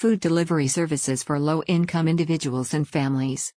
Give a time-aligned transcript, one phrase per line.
[0.00, 3.52] Food delivery services for low income individuals and families.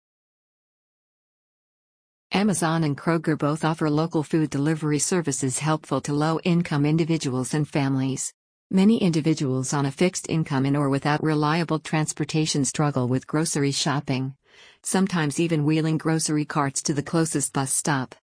[2.33, 7.69] Amazon and Kroger both offer local food delivery services helpful to low income individuals and
[7.69, 8.33] families.
[8.71, 14.35] Many individuals on a fixed income in or without reliable transportation struggle with grocery shopping,
[14.83, 18.15] sometimes even wheeling grocery carts to the closest bus stop.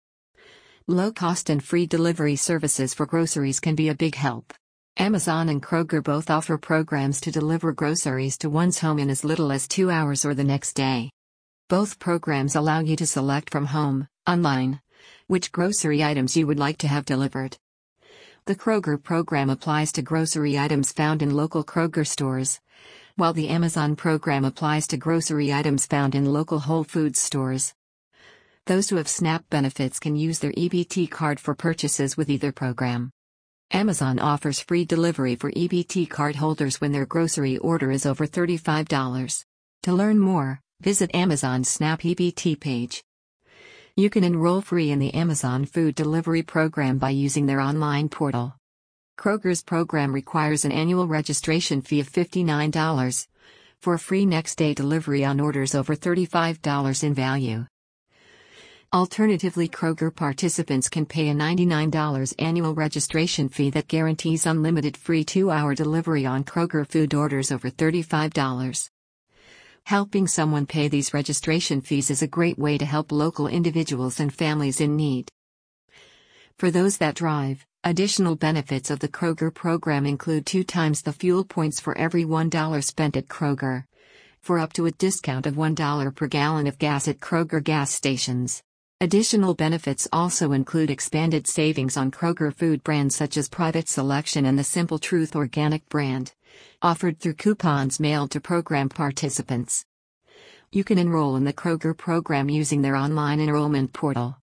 [0.88, 4.56] Low cost and free delivery services for groceries can be a big help.
[5.00, 9.52] Amazon and Kroger both offer programs to deliver groceries to one's home in as little
[9.52, 11.12] as two hours or the next day.
[11.70, 14.82] Both programs allow you to select from home, online,
[15.28, 17.58] which grocery items you would like to have delivered.
[18.46, 22.60] The Kroger program applies to grocery items found in local Kroger stores,
[23.18, 27.76] while the Amazon program applies to grocery items found in local Whole Foods stores.
[28.66, 33.12] Those who have SNAP benefits can use their EBT card for purchases with either program.
[33.72, 39.44] Amazon offers free delivery for EBT card holders when their grocery order is over $35.
[39.84, 43.04] To learn more, visit Amazon's Snap EBT page.
[43.98, 48.56] You can enroll free in the Amazon food delivery program by using their online portal.
[49.20, 53.28] Kroger's program requires an annual registration fee of $59
[53.82, 57.66] for free next day delivery on orders over $35 in value.
[58.94, 65.52] Alternatively, Kroger participants can pay a $99 annual registration fee that guarantees unlimited free two
[65.52, 68.90] hour delivery on Kroger food orders over $35.
[69.84, 74.34] Helping someone pay these registration fees is a great way to help local individuals and
[74.34, 75.30] families in need.
[76.58, 81.44] For those that drive, additional benefits of the Kroger program include two times the fuel
[81.44, 83.84] points for every $1 spent at Kroger,
[84.40, 88.64] for up to a discount of $1 per gallon of gas at Kroger gas stations.
[89.00, 94.58] Additional benefits also include expanded savings on Kroger food brands such as Private Selection and
[94.58, 96.34] the Simple Truth Organic brand
[96.82, 99.86] offered through coupons mailed to program participants.
[100.72, 104.40] You can enroll in the Kroger program using their online enrollment portal.